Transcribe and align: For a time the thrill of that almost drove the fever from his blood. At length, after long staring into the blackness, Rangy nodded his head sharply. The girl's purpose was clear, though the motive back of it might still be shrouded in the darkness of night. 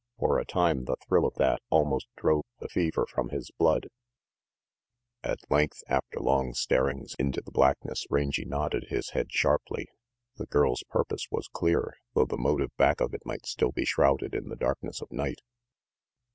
For 0.17 0.39
a 0.39 0.45
time 0.45 0.85
the 0.85 0.95
thrill 0.95 1.27
of 1.27 1.35
that 1.35 1.61
almost 1.69 2.07
drove 2.17 2.45
the 2.59 2.67
fever 2.67 3.05
from 3.05 3.29
his 3.29 3.51
blood. 3.51 3.85
At 5.23 5.37
length, 5.51 5.83
after 5.87 6.19
long 6.19 6.55
staring 6.55 7.05
into 7.19 7.39
the 7.39 7.51
blackness, 7.51 8.07
Rangy 8.09 8.43
nodded 8.43 8.85
his 8.89 9.11
head 9.11 9.31
sharply. 9.31 9.85
The 10.37 10.47
girl's 10.47 10.81
purpose 10.89 11.27
was 11.29 11.47
clear, 11.49 11.97
though 12.15 12.25
the 12.25 12.39
motive 12.39 12.75
back 12.77 12.99
of 12.99 13.13
it 13.13 13.27
might 13.27 13.45
still 13.45 13.73
be 13.73 13.85
shrouded 13.85 14.33
in 14.33 14.49
the 14.49 14.55
darkness 14.55 15.03
of 15.03 15.11
night. 15.11 15.41